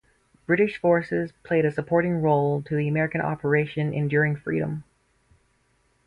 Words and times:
British 0.47 0.79
forces 0.81 1.31
played 1.43 1.63
a 1.63 1.69
supporting 1.71 2.23
role 2.23 2.63
to 2.63 2.75
the 2.75 2.87
American 2.87 3.21
Operation 3.21 3.93
Enduring 3.93 4.35
Freedom. 4.35 4.83